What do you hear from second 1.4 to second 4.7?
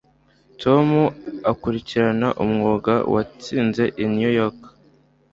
akurikirana umwuga watsinze i New York